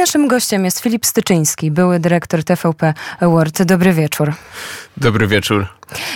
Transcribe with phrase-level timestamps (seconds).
[0.00, 3.62] naszym gościem jest Filip Styczyński, były dyrektor TVP Award.
[3.62, 4.32] Dobry wieczór.
[4.96, 5.66] Dobry wieczór.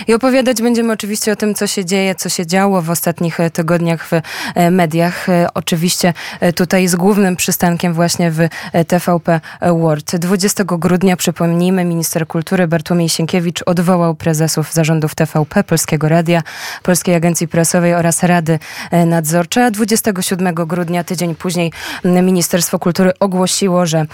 [0.07, 3.49] I opowiadać będziemy oczywiście o tym, co się dzieje, co się działo w ostatnich e,
[3.49, 5.29] tygodniach w e, mediach.
[5.29, 6.13] E, oczywiście
[6.55, 8.47] tutaj z głównym przystankiem właśnie w
[8.87, 10.15] TVP World.
[10.15, 16.43] 20 grudnia, przypomnijmy, minister kultury Bartłomiej Sienkiewicz odwołał prezesów zarządów TVP, Polskiego Radia,
[16.83, 18.59] Polskiej Agencji Prasowej oraz Rady
[19.05, 19.63] Nadzorczej.
[19.63, 21.71] A 27 grudnia, tydzień później,
[22.03, 24.05] Ministerstwo Kultury ogłosiło, że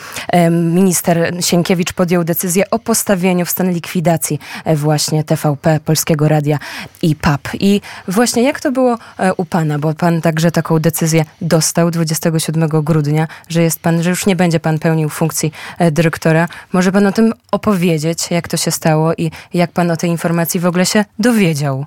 [0.51, 4.39] minister Sienkiewicz podjął decyzję o postawieniu w stan likwidacji
[4.75, 6.59] właśnie TVP TVP, Polskiego Radia
[7.01, 7.47] i PAP.
[7.59, 12.69] I właśnie jak to było e, u pana, bo pan także taką decyzję dostał 27
[12.69, 16.47] grudnia, że jest pan, że już nie będzie pan pełnił funkcji e, dyrektora.
[16.73, 20.59] Może pan o tym opowiedzieć, jak to się stało i jak pan o tej informacji
[20.59, 21.85] w ogóle się dowiedział?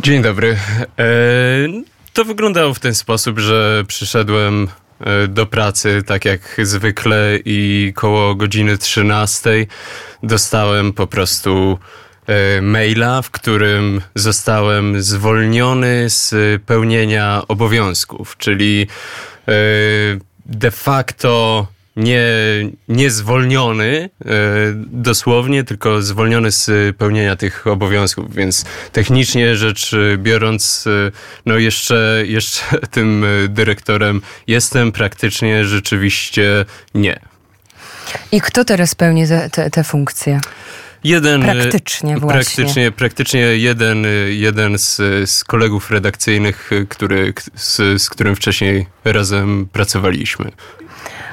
[0.00, 0.56] Dzień dobry.
[0.98, 1.04] E,
[2.12, 4.68] to wyglądało w ten sposób, że przyszedłem
[5.28, 9.66] do pracy tak jak zwykle i koło godziny 13
[10.22, 11.78] dostałem po prostu
[12.62, 18.86] maila, w którym zostałem zwolniony z pełnienia obowiązków, czyli
[19.48, 19.52] e,
[20.46, 22.24] de facto nie,
[22.88, 24.28] nie zwolniony e,
[24.86, 30.88] dosłownie, tylko zwolniony z pełnienia tych obowiązków, więc technicznie rzecz biorąc,
[31.46, 37.20] no jeszcze, jeszcze tym dyrektorem jestem, praktycznie rzeczywiście nie.
[38.32, 40.40] I kto teraz pełni te, te, te funkcje?
[41.04, 42.54] Jeden, praktycznie właśnie.
[42.54, 44.96] Praktycznie, praktycznie jeden, jeden z,
[45.30, 50.52] z kolegów redakcyjnych, który, z, z którym wcześniej razem pracowaliśmy.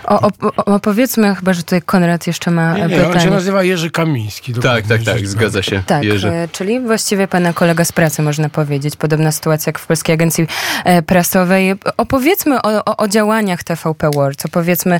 [0.08, 3.14] O, o, opowiedzmy chyba, że tutaj Konrad jeszcze ma nie, nie, pytanie.
[3.14, 4.54] On się nazywa Jerzy Kamiński.
[4.54, 5.84] Tak, tak, tak, zgadza się.
[5.86, 6.30] Tak, Jerzy.
[6.30, 8.96] E, czyli właściwie pana kolega z pracy, można powiedzieć.
[8.96, 10.48] Podobna sytuacja jak w Polskiej Agencji
[10.86, 11.76] e, Prasowej.
[11.98, 14.46] Opowiedzmy o, o, o działaniach TVP World.
[14.46, 15.00] Opowiedzmy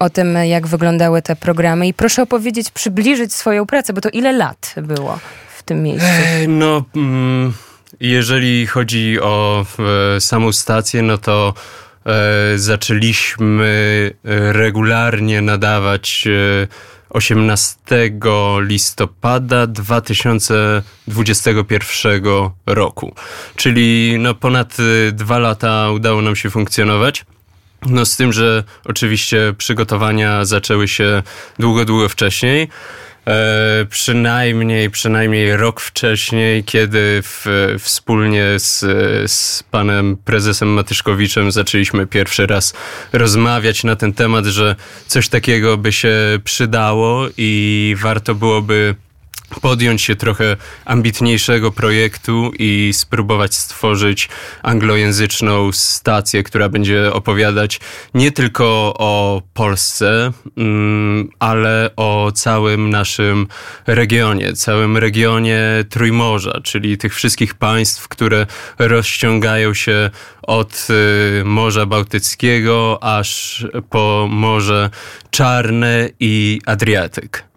[0.00, 4.32] o tym, jak wyglądały te programy i proszę opowiedzieć, przybliżyć swoją pracę, bo to ile
[4.32, 5.18] lat było
[5.56, 6.08] w tym miejscu?
[6.08, 7.52] E, no, mm,
[8.00, 9.66] jeżeli chodzi o
[10.18, 11.81] samą stację, no to e,
[12.56, 16.28] zaczęliśmy e, regularnie nadawać
[17.10, 18.10] 18 e,
[18.60, 22.22] listopada 2021
[22.66, 23.14] roku.
[23.56, 24.82] Czyli no ponad e,
[25.12, 27.24] dwa lata udało nam się funkcjonować.
[27.86, 31.22] No z tym, że oczywiście przygotowania zaczęły się
[31.58, 32.68] długo, długo wcześniej.
[33.26, 37.46] E, przynajmniej, przynajmniej rok wcześniej, kiedy w,
[37.78, 38.80] wspólnie z,
[39.30, 42.74] z panem prezesem Matyszkowiczem zaczęliśmy pierwszy raz
[43.12, 48.94] rozmawiać na ten temat, że coś takiego by się przydało i warto byłoby
[49.60, 54.28] podjąć się trochę ambitniejszego projektu i spróbować stworzyć
[54.62, 57.80] anglojęzyczną stację, która będzie opowiadać
[58.14, 63.46] nie tylko o Polsce, mm, ale o całym naszym
[63.86, 68.46] regionie, całym regionie Trójmorza, czyli tych wszystkich państw, które
[68.78, 70.10] rozciągają się
[70.42, 70.88] od
[71.40, 74.90] y, Morza Bałtyckiego aż po Morze
[75.30, 77.51] Czarne i Adriatyk.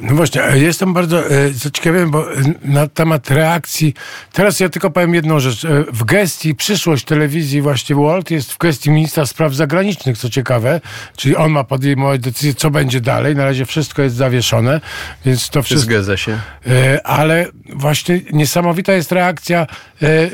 [0.00, 3.94] No właśnie, jestem bardzo e, zaciekawiony, bo e, na temat reakcji,
[4.32, 5.64] teraz ja tylko powiem jedną rzecz.
[5.64, 10.80] E, w gestii przyszłość telewizji właśnie World jest w gestii ministra spraw zagranicznych, co ciekawe,
[11.16, 13.36] czyli on ma podejmować decyzję, co będzie dalej.
[13.36, 14.80] Na razie wszystko jest zawieszone,
[15.24, 15.92] więc to wszystko...
[15.92, 16.38] Zgadza się.
[17.04, 19.66] Ale właśnie niesamowita jest reakcja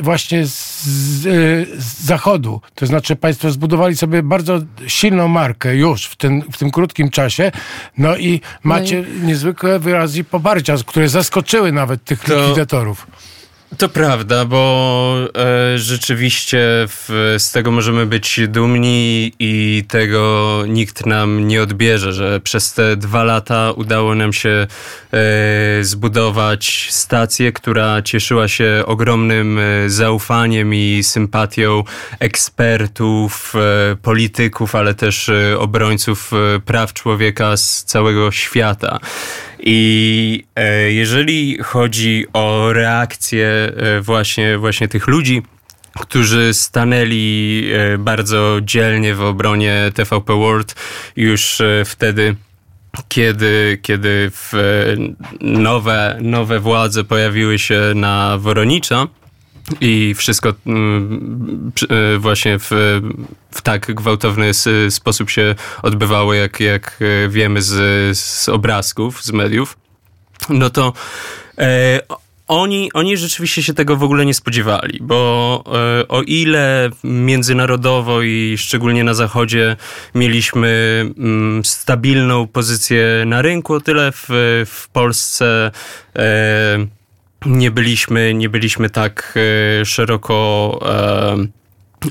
[0.00, 2.60] właśnie z, z zachodu.
[2.74, 7.52] To znaczy państwo zbudowali sobie bardzo silną markę już w, ten, w tym krótkim czasie,
[7.98, 9.26] no i macie no i...
[9.26, 13.06] niezwykle niezwykłe wyrazy poparcia, które zaskoczyły nawet tych to, likwidatorów.
[13.78, 16.58] To prawda, bo e, rzeczywiście
[16.88, 22.96] w, z tego możemy być dumni i tego nikt nam nie odbierze, że przez te
[22.96, 24.66] dwa lata udało nam się
[25.12, 31.84] e, zbudować stację, która cieszyła się ogromnym e, zaufaniem i sympatią
[32.18, 38.98] ekspertów, e, polityków, ale też e, obrońców e, praw człowieka z całego świata.
[39.62, 45.42] I e, jeżeli chodzi o reakcję e, właśnie, właśnie tych ludzi,
[46.00, 50.74] którzy stanęli e, bardzo dzielnie w obronie TVP World
[51.16, 52.36] już wtedy
[53.08, 54.30] kiedy, kiedy
[55.40, 59.06] nowe, nowe władze pojawiły się na Woronicza,
[59.80, 62.70] i wszystko mm, e, właśnie w,
[63.50, 64.50] w tak gwałtowny
[64.90, 69.76] sposób się odbywało, jak, jak e, wiemy z, z obrazków, z mediów.
[70.48, 70.92] No to
[71.58, 72.00] e,
[72.50, 78.54] oni, oni rzeczywiście się tego w ogóle nie spodziewali, bo e, o ile międzynarodowo i
[78.58, 79.76] szczególnie na Zachodzie
[80.14, 84.26] mieliśmy mm, stabilną pozycję na rynku, o tyle w,
[84.66, 85.70] w Polsce
[86.16, 86.86] e,
[87.46, 89.34] nie byliśmy, nie byliśmy tak
[89.80, 91.59] e, szeroko e,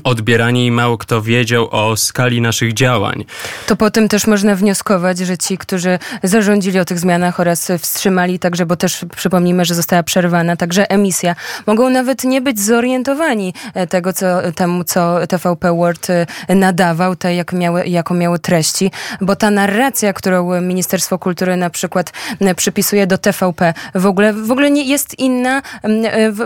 [0.04, 3.24] odbierani i mało kto wiedział o skali naszych działań.
[3.66, 8.38] To po tym też można wnioskować, że ci, którzy zarządzili o tych zmianach oraz wstrzymali
[8.38, 11.34] także, bo też przypomnijmy, że została przerwana także emisja,
[11.66, 17.34] mogą nawet nie być zorientowani e, tego, co, temu, co TVP World e, nadawał, te,
[17.34, 18.90] jak miały, jaką miały treści,
[19.20, 24.50] bo ta narracja, którą Ministerstwo Kultury na przykład e, przypisuje do TVP, w ogóle, w
[24.50, 25.62] ogóle nie jest inna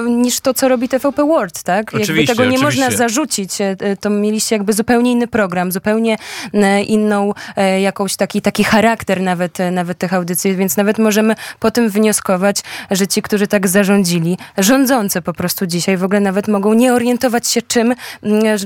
[0.08, 1.88] niż to, co robi TVP World, tak?
[1.88, 2.82] Oczywiście, Jakby tego nie oczywiście.
[2.82, 6.16] można zarzucić E, to mieliście jakby zupełnie inny program, zupełnie
[6.54, 11.70] e, inną e, jakąś taki, taki charakter nawet, nawet tych audycji, więc nawet możemy po
[11.70, 12.60] tym wnioskować,
[12.90, 17.48] że ci, którzy tak zarządzili, rządzący po prostu dzisiaj w ogóle nawet mogą nie orientować
[17.48, 17.94] się czym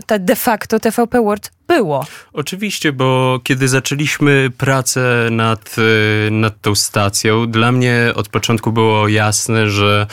[0.06, 2.06] ta de facto TVP World było.
[2.32, 5.76] Oczywiście, bo kiedy zaczęliśmy pracę nad,
[6.30, 10.06] nad tą stacją, dla mnie od początku było jasne, że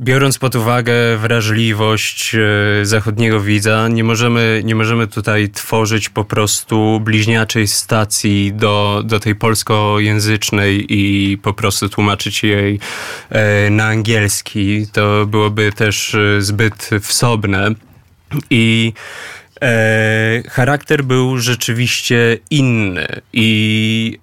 [0.00, 7.00] Biorąc pod uwagę wrażliwość e, zachodniego widza, nie możemy, nie możemy tutaj tworzyć po prostu
[7.00, 12.80] bliźniaczej stacji do, do tej polskojęzycznej i po prostu tłumaczyć jej
[13.30, 14.86] e, na angielski.
[14.92, 17.70] To byłoby też e, zbyt wsobne.
[18.50, 18.92] I
[20.50, 23.06] charakter był rzeczywiście inny.
[23.32, 24.18] I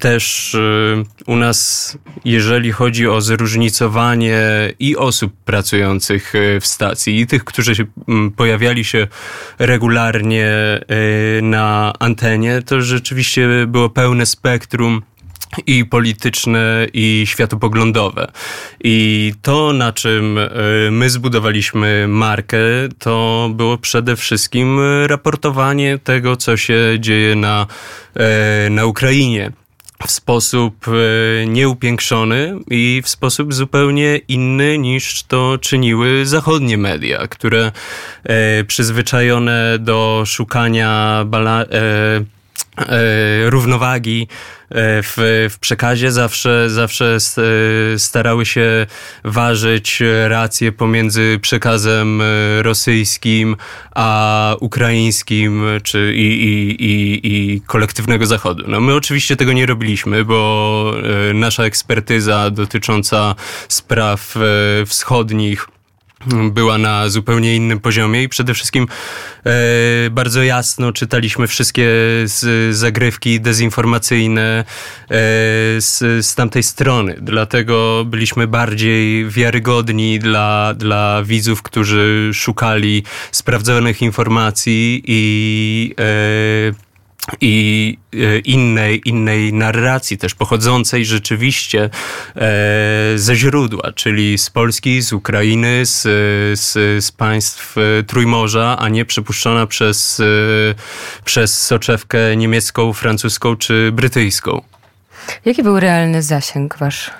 [0.00, 4.42] też y, u nas, jeżeli chodzi o zróżnicowanie
[4.78, 9.06] i osób pracujących y, w stacji, i tych, którzy się, mm, pojawiali się
[9.58, 10.50] regularnie
[11.38, 15.02] y, na antenie, to rzeczywiście było pełne spektrum
[15.66, 18.32] i polityczne, i światopoglądowe.
[18.84, 20.38] I to, na czym
[20.90, 22.58] my zbudowaliśmy markę,
[22.98, 27.66] to było przede wszystkim raportowanie tego, co się dzieje na,
[28.70, 29.52] na Ukrainie
[30.06, 37.72] w sposób e, nieupiększony i w sposób zupełnie inny niż to czyniły zachodnie media, które
[38.24, 42.24] e, przyzwyczajone do szukania e,
[43.50, 44.28] równowagi
[44.72, 47.16] w, w przekazie zawsze, zawsze
[47.94, 48.86] e, starały się
[49.24, 52.22] ważyć racje pomiędzy przekazem
[52.62, 53.56] rosyjskim
[53.94, 57.20] a ukraińskim czy i, i, i,
[57.54, 58.64] i kolektywnego Zachodu.
[58.68, 60.92] No my oczywiście tego nie robiliśmy, bo
[61.34, 63.34] nasza ekspertyza dotycząca
[63.68, 64.34] spraw
[64.86, 65.68] wschodnich
[66.52, 68.86] była na zupełnie innym poziomie i przede wszystkim
[69.46, 69.50] e,
[70.10, 71.88] bardzo jasno czytaliśmy wszystkie
[72.24, 74.64] z, zagrywki dezinformacyjne e,
[75.80, 77.16] z, z tamtej strony.
[77.20, 86.89] Dlatego byliśmy bardziej wiarygodni dla, dla widzów, którzy szukali sprawdzonych informacji i e,
[87.40, 91.90] i e, innej, innej narracji, też pochodzącej rzeczywiście
[92.36, 96.02] e, ze źródła, czyli z Polski, z Ukrainy, z,
[96.60, 100.22] z, z państw e, Trójmorza, a nie przepuszczona przez,
[101.24, 104.62] przez soczewkę niemiecką, francuską czy brytyjską.
[105.44, 107.10] Jaki był realny zasięg wasz?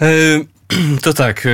[1.02, 1.48] To tak.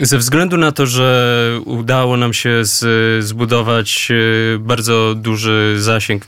[0.00, 2.84] Ze względu na to, że udało nam się z,
[3.24, 6.26] zbudować e, bardzo duży zasięg,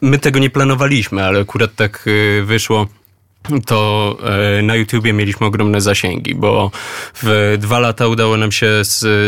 [0.00, 2.86] my tego nie planowaliśmy, ale akurat tak e, wyszło
[3.66, 4.18] to
[4.58, 6.70] e, na YouTubie mieliśmy ogromne zasięgi, bo
[7.22, 8.68] w dwa lata udało nam się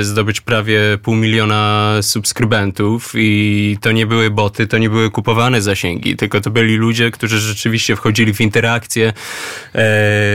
[0.02, 6.16] zdobyć prawie pół miliona subskrybentów i to nie były boty, to nie były kupowane zasięgi,
[6.16, 9.12] tylko to byli ludzie, którzy rzeczywiście wchodzili w interakcję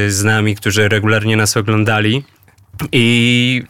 [0.08, 2.24] z nami, którzy regularnie nas oglądali.
[2.92, 3.64] I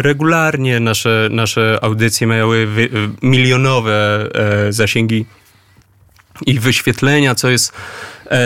[0.00, 2.88] regularnie nasze, nasze audycje miały wy,
[3.22, 5.26] milionowe e, zasięgi
[6.46, 7.72] i wyświetlenia, co jest
[8.26, 8.38] e,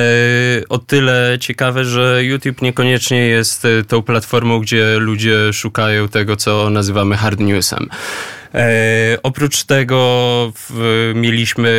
[0.68, 6.70] o tyle ciekawe, że YouTube niekoniecznie jest e, tą platformą, gdzie ludzie szukają tego, co
[6.70, 7.88] nazywamy hard newsem.
[8.54, 11.70] E, oprócz tego w, mieliśmy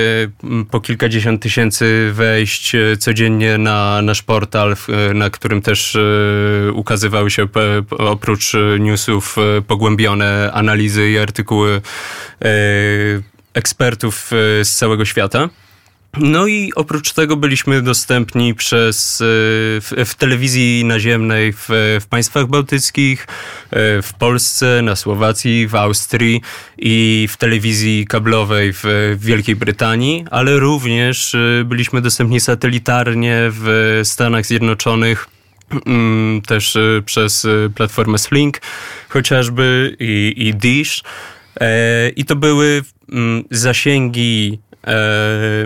[0.71, 7.31] po kilkadziesiąt tysięcy wejść e, codziennie na nasz portal, w, na którym też e, ukazywały
[7.31, 7.47] się
[7.97, 11.81] oprócz newsów e, pogłębione analizy i artykuły
[12.41, 12.49] e,
[13.53, 14.31] ekspertów
[14.63, 15.49] z całego świata.
[16.17, 19.25] No i oprócz tego byliśmy dostępni przez, e,
[19.81, 21.65] w, w telewizji naziemnej w,
[22.01, 23.27] w, państwach bałtyckich,
[23.71, 26.41] e, w Polsce, na Słowacji, w Austrii
[26.77, 28.81] i w telewizji kablowej w,
[29.17, 35.27] w Wielkiej Brytanii, ale również e, byliśmy dostępni satelitarnie w Stanach Zjednoczonych
[35.85, 38.61] mm, też przez platformę Slink
[39.09, 41.03] chociażby i, i Dish.
[42.15, 44.70] I to były mm, zasięgi e,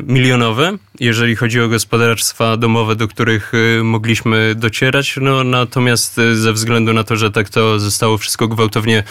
[0.03, 5.17] milionowe, jeżeli chodzi o gospodarstwa domowe, do których e, mogliśmy docierać.
[5.21, 9.03] No, natomiast e, ze względu na to, że tak to zostało wszystko gwałtownie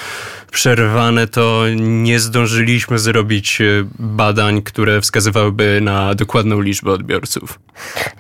[0.51, 3.65] przerwane, to nie zdążyliśmy zrobić e,
[3.99, 7.59] badań, które wskazywałyby na dokładną liczbę odbiorców.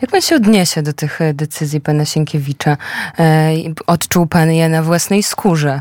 [0.02, 2.76] Jak pan się odniesie do tych decyzji pana Sienkiewicza?
[3.86, 5.80] Odczuł pan je na własnej skórze?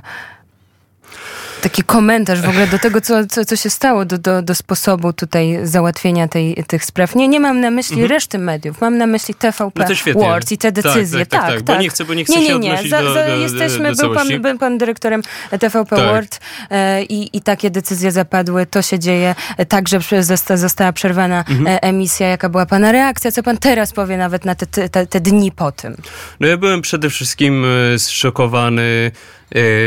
[1.64, 5.14] Taki komentarz w ogóle do tego, co, co, co się stało, do, do, do sposobu
[5.14, 7.16] tutaj załatwienia tej, tych spraw.
[7.16, 8.12] Nie, nie mam na myśli mhm.
[8.12, 11.26] reszty mediów, mam na myśli TVP no Words i te tak, decyzje.
[11.26, 11.50] Tak, tak, tak.
[11.50, 11.76] tak, tak.
[11.76, 12.90] Bo nie chcę, bo nie chcę nie, nie, nie.
[12.90, 15.22] za, za, do, jesteśmy, do, do był, pan, był pan dyrektorem
[15.60, 16.06] TVP tak.
[16.06, 16.40] World
[16.70, 18.66] e, i, i takie decyzje zapadły.
[18.66, 19.36] To się dzieje.
[19.58, 21.68] E, także została, została przerwana mhm.
[21.68, 22.28] e, emisja.
[22.28, 23.32] Jaka była pana reakcja?
[23.32, 25.96] Co pan teraz powie nawet na te, te, te dni po tym?
[26.40, 29.12] No ja byłem przede wszystkim e, zszokowany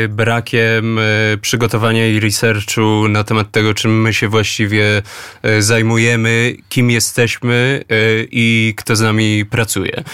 [0.08, 5.02] brakiem y, przygotowania i researchu na temat tego, czym my się właściwie
[5.44, 7.84] y, zajmujemy, kim jesteśmy
[8.30, 10.04] i kto z nami pracuje.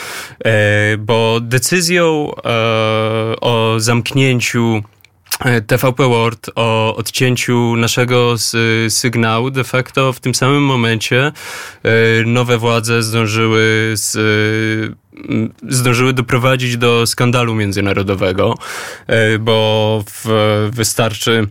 [0.98, 2.30] Bo decyzją
[3.40, 4.82] o zamknięciu
[5.66, 8.34] TVP World o odcięciu naszego
[8.88, 9.50] sygnału.
[9.50, 11.32] De facto w tym samym momencie
[12.26, 14.16] nowe władze zdążyły z
[15.68, 18.54] zdążyły doprowadzić do skandalu międzynarodowego,
[19.06, 20.04] e, bo
[20.70, 21.48] wystarczy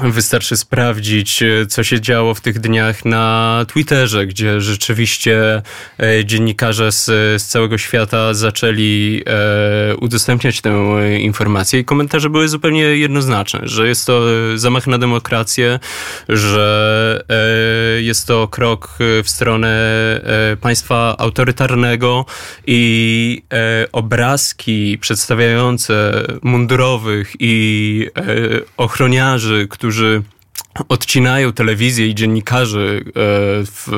[0.00, 5.62] Wystarczy sprawdzić, e, co się działo w tych dniach na Twitterze, gdzie rzeczywiście
[5.98, 7.04] e, dziennikarze z,
[7.42, 10.72] z całego świata zaczęli e, udostępniać tę
[11.20, 14.22] informację i komentarze były zupełnie jednoznaczne, że jest to
[14.54, 15.78] zamach na demokrację,
[16.28, 17.24] że
[17.98, 19.72] jest to krok w stronę
[20.60, 22.26] państwa autorytarnego
[22.66, 23.42] i
[23.92, 28.06] obrazki przedstawiające mundurowych i
[28.76, 30.22] ochroniarzy, którzy
[30.88, 33.10] odcinają telewizję i dziennikarzy e,
[33.64, 33.88] w,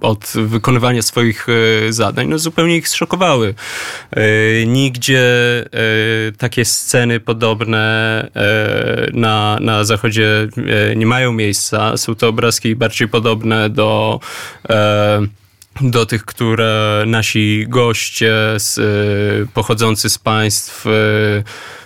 [0.00, 3.54] od wykonywania swoich e, zadań, no zupełnie ich zszokowały.
[4.10, 4.22] E,
[4.66, 5.24] nigdzie
[6.38, 8.30] takie sceny podobne
[9.12, 10.48] na, na zachodzie
[10.96, 11.96] nie mają miejsca.
[11.96, 14.20] Są to obrazki bardziej podobne do
[15.80, 18.80] do tych, które nasi goście z,
[19.52, 20.84] pochodzący z państw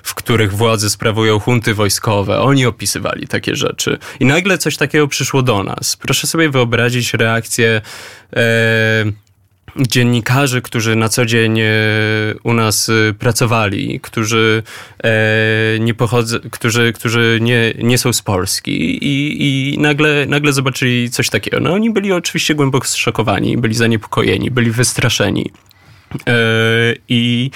[0.09, 2.40] w których władze sprawują hunty wojskowe.
[2.40, 3.99] Oni opisywali takie rzeczy.
[4.21, 5.97] I nagle coś takiego przyszło do nas.
[5.97, 7.80] Proszę sobie wyobrazić reakcję
[8.37, 9.04] e,
[9.78, 11.66] dziennikarzy, którzy na co dzień e,
[12.42, 14.62] u nas e, pracowali, którzy
[15.04, 15.11] e,
[15.80, 21.30] nie pochodzą, którzy, którzy nie, nie są z Polski i, i nagle, nagle zobaczyli coś
[21.30, 21.61] takiego.
[21.61, 25.50] No oni byli oczywiście głęboko zszokowani, byli zaniepokojeni, byli wystraszeni.
[27.08, 27.50] I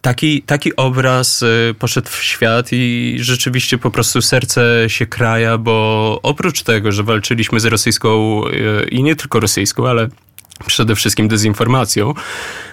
[0.00, 1.44] taki, taki obraz
[1.78, 7.60] poszedł w świat i rzeczywiście po prostu serce się kraja, bo oprócz tego, że walczyliśmy
[7.60, 8.42] z rosyjską
[8.90, 10.08] i nie tylko rosyjską, ale
[10.66, 12.14] przede wszystkim dezinformacją,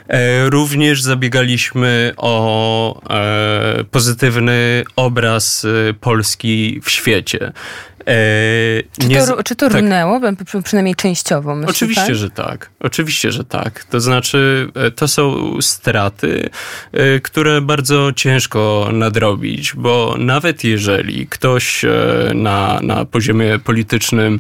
[0.08, 7.52] e, również zabiegaliśmy o e, pozytywny obraz y, Polski w świecie.
[8.08, 9.82] E, czy, nie, to, czy to tak.
[9.82, 10.20] runęło,
[10.64, 11.56] przynajmniej częściowo?
[11.56, 12.16] Myśli Oczywiście, pan?
[12.16, 12.70] że tak.
[12.80, 13.84] Oczywiście, że tak.
[13.84, 16.50] To znaczy, e, to są straty,
[16.92, 21.86] e, które bardzo ciężko nadrobić, bo nawet jeżeli ktoś
[22.36, 24.40] na, na poziomie politycznym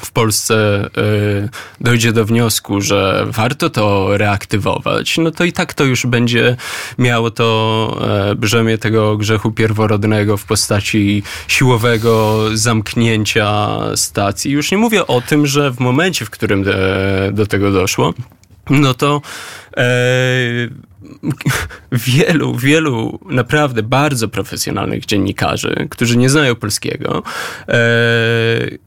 [0.00, 1.48] w Polsce y,
[1.80, 6.56] dojdzie do wniosku, że warto to reaktywować, no to i tak to już będzie
[6.98, 7.98] miało to
[8.30, 14.50] e, brzemię tego grzechu pierworodnego w postaci siłowego zamknięcia stacji.
[14.50, 18.14] Już nie mówię o tym, że w momencie, w którym e, do tego doszło,
[18.70, 19.22] no to
[19.76, 19.82] e,
[21.92, 27.22] wielu, wielu naprawdę bardzo profesjonalnych dziennikarzy, którzy nie znają polskiego,
[27.68, 27.72] e,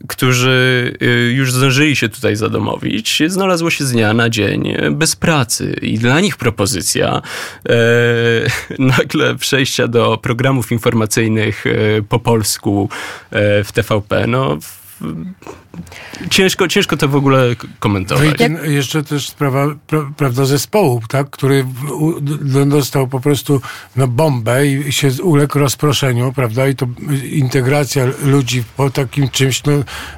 [0.07, 5.75] którzy e, już zdążyli się tutaj zadomowić, znalazło się z dnia na dzień bez pracy
[5.81, 7.21] i dla nich propozycja
[7.69, 7.75] e,
[8.79, 12.89] nagle przejścia do programów informacyjnych e, po polsku
[13.31, 14.57] e, w TVP, no
[16.29, 18.29] ciężko, ciężko to w ogóle komentować.
[18.49, 21.65] No i jeszcze też sprawa pra, prawda, zespołu, tak, który
[22.65, 23.61] dostał po prostu
[23.95, 26.87] no, bombę i się uległ rozproszeniu, prawda, i to
[27.31, 29.71] integracja ludzi po takim czymś, no,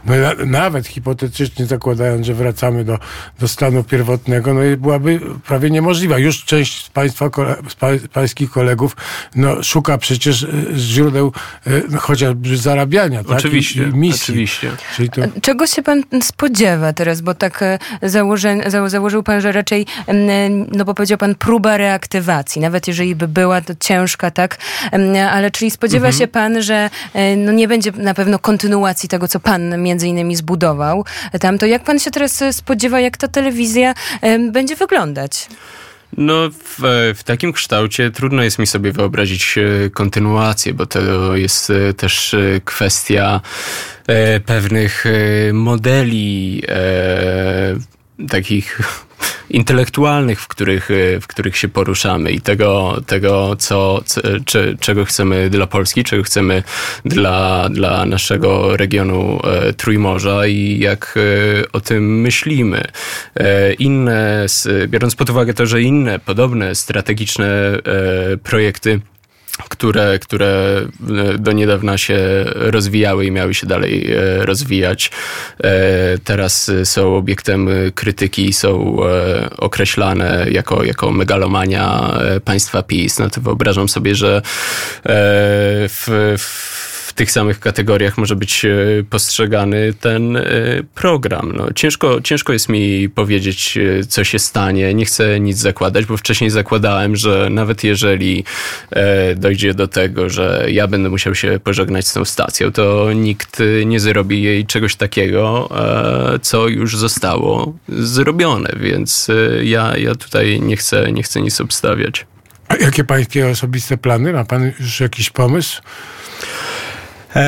[0.06, 0.14] no
[0.46, 3.00] nawet hipotetycznie zakładając, że wracamy do,
[3.40, 6.18] do stanu pierwotnego, no byłaby prawie niemożliwa.
[6.18, 7.30] Już część z państwa,
[7.70, 8.96] z pańskich kolegów,
[9.36, 11.32] no, szuka przecież e, źródeł
[11.90, 13.38] no, chociażby zarabiania, tak?
[13.38, 14.34] Oczywiście, I, i misji.
[14.34, 14.77] oczywiście.
[15.12, 15.22] To...
[15.42, 18.58] Czego się pan spodziewa teraz, bo tak e, założy,
[18.88, 19.86] założył pan, że raczej,
[20.72, 24.58] no bo powiedział pan, próba reaktywacji, nawet jeżeli by była to ciężka, tak,
[25.32, 26.20] ale czyli spodziewa mhm.
[26.20, 30.36] się pan, że e, no nie będzie na pewno kontynuacji tego, co pan między innymi
[30.36, 31.06] zbudował
[31.40, 33.94] tam, to jak pan się teraz spodziewa, jak ta telewizja
[34.52, 35.48] będzie wyglądać?
[36.18, 36.80] No, w,
[37.18, 42.34] w, takim kształcie trudno jest mi sobie wyobrazić e, kontynuację, bo to jest e, też
[42.34, 43.97] e, kwestia e,
[44.46, 45.06] pewnych
[45.54, 47.76] modeli e,
[48.30, 48.80] takich
[49.50, 50.90] intelektualnych, w których,
[51.22, 54.04] w których się poruszamy i tego, tego co,
[54.80, 56.64] czego chcemy dla Polski, czego chcemy
[57.06, 62.84] dla, dla naszego regionu e, Trójmorza i jak e, o tym myślimy.
[63.36, 64.46] E, inne,
[64.88, 67.48] biorąc pod uwagę to, że inne podobne strategiczne
[68.44, 69.00] projekty
[69.70, 70.82] które, które
[71.34, 75.12] e, do niedawna się rozwijały i miały się dalej e, rozwijać.
[75.64, 75.72] E,
[76.24, 78.98] teraz są obiektem krytyki, są
[79.58, 82.14] określane jako, jako megalomania
[82.46, 83.20] państwa PiS.
[83.20, 84.42] No to wyobrażam sobie, że
[85.90, 86.77] w, w
[87.18, 88.70] tych samych kategoriach może być e,
[89.10, 90.44] postrzegany ten e,
[90.96, 91.54] program.
[91.56, 94.94] No, ciężko, ciężko jest mi powiedzieć, e, co się stanie.
[94.94, 98.44] Nie chcę nic zakładać, bo wcześniej zakładałem, że nawet jeżeli
[99.36, 104.00] dojdzie do tego, że ja będę musiał się pożegnać z tą stacją, to nikt nie
[104.00, 105.70] zrobi jej czegoś takiego,
[106.42, 109.28] co już zostało zrobione, więc
[109.64, 112.26] ja, ja tutaj nie chcę, nie chcę nic obstawiać.
[112.68, 114.34] A jakie pańskie osobiste plany?
[114.34, 115.82] Ma pan już jakiś pomysł?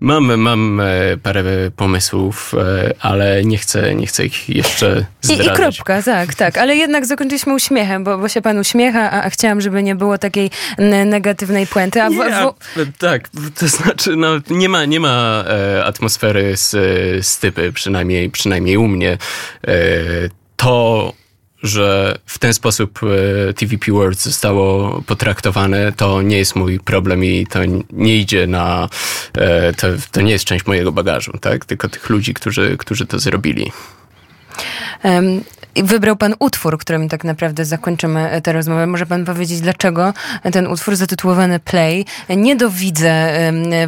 [0.00, 0.84] Mam, mam e,
[1.22, 1.44] parę
[1.76, 5.46] pomysłów, e, ale nie chcę, nie chcę ich jeszcze zdradzić.
[5.46, 6.58] I, I kropka, tak, tak.
[6.58, 10.18] Ale jednak zakończyliśmy uśmiechem, bo, bo się pan uśmiecha, a, a chciałam, żeby nie było
[10.18, 10.50] takiej
[11.06, 12.02] negatywnej puenty.
[12.02, 12.98] A w, w...
[12.98, 13.28] tak,
[13.58, 16.70] to znaczy no, nie ma, nie ma e, atmosfery z,
[17.26, 19.18] z typy, przynajmniej, przynajmniej u mnie.
[19.66, 19.76] E,
[20.56, 21.12] to
[21.62, 27.46] że w ten sposób e, TVP World zostało potraktowane, to nie jest mój problem i
[27.46, 27.58] to
[27.92, 28.88] nie idzie na.
[29.34, 31.64] E, to, to nie jest część mojego bagażu, tak?
[31.64, 33.72] Tylko tych ludzi, którzy, którzy to zrobili.
[35.04, 35.44] Um,
[35.76, 38.86] wybrał pan utwór, którym tak naprawdę zakończymy tę rozmowę.
[38.86, 40.14] Może pan powiedzieć, dlaczego
[40.52, 42.04] ten utwór zatytułowany Play?
[42.36, 43.32] Nie dowidzę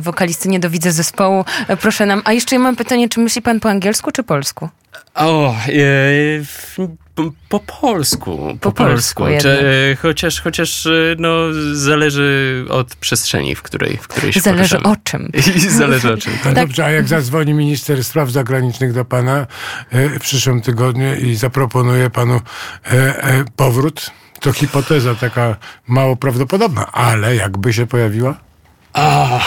[0.01, 1.45] wokalisty, nie dowidzę zespołu.
[1.81, 2.23] Proszę nam.
[2.25, 4.69] A jeszcze ja mam pytanie, czy myśli pan po angielsku czy polsku?
[5.15, 5.73] O, e,
[7.49, 8.37] po, polsku.
[8.37, 9.23] Po, po polsku.
[9.23, 11.37] polsku Czy, chociaż, chociaż no,
[11.73, 14.95] zależy od przestrzeni, w której, w której się Zależy poruszamy.
[14.95, 15.33] o czym.
[15.57, 16.33] I zależy o czym.
[16.45, 16.55] tak.
[16.63, 19.47] Dobrze, a jak zadzwoni minister spraw zagranicznych do pana
[19.91, 22.41] e, w przyszłym tygodniu i zaproponuje panu
[22.85, 22.91] e,
[23.25, 25.57] e, powrót, to hipoteza taka
[25.87, 28.37] mało prawdopodobna, ale jakby się pojawiła?
[28.95, 29.41] O,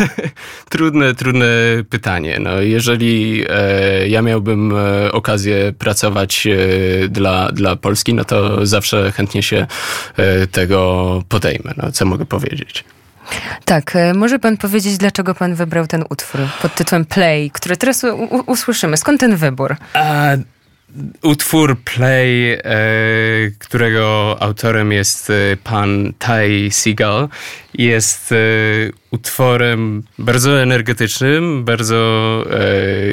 [0.70, 1.46] trudne, trudne
[1.90, 2.38] pytanie.
[2.40, 9.12] No, jeżeli e, ja miałbym e, okazję pracować e, dla, dla Polski, no to zawsze
[9.12, 9.66] chętnie się
[10.16, 11.72] e, tego podejmę.
[11.76, 12.84] No, co mogę powiedzieć?
[13.64, 18.04] Tak, e, może pan powiedzieć, dlaczego pan wybrał ten utwór pod tytułem Play, który teraz
[18.46, 18.96] usłyszymy.
[18.96, 19.76] Skąd ten wybór?
[19.94, 20.24] A,
[21.22, 22.60] utwór Play, e,
[23.58, 27.28] którego autorem jest e, pan Ty Seagal,
[27.74, 28.36] jest e,
[29.10, 32.44] utworem bardzo energetycznym, bardzo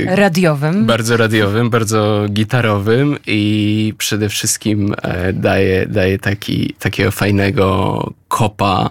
[0.06, 0.86] radiowym.
[0.86, 4.96] Bardzo radiowym, bardzo gitarowym i przede wszystkim
[5.34, 8.90] daje, daje taki, takiego fajnego kopa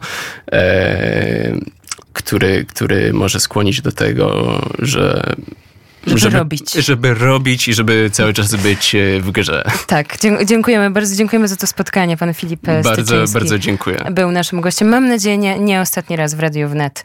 [2.13, 5.35] który, który może skłonić do tego, że
[6.09, 6.73] żeby, żeby, robić.
[6.73, 9.65] Żeby robić i żeby cały czas być e, w grze.
[9.87, 10.91] Tak, dziękujemy.
[10.91, 12.17] Bardzo dziękujemy za to spotkanie.
[12.17, 14.05] Pan Filip Bardzo, bardzo dziękuję.
[14.11, 14.89] Był naszym gościem.
[14.89, 16.95] Mam nadzieję, nie, nie ostatni raz w Radiu Wnet.